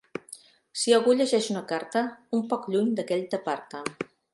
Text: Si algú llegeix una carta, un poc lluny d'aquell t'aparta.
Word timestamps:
Si 0.83 0.95
algú 0.99 1.13
llegeix 1.19 1.51
una 1.57 1.63
carta, 1.75 2.03
un 2.41 2.45
poc 2.55 2.69
lluny 2.77 2.93
d'aquell 3.01 3.27
t'aparta. 3.35 3.89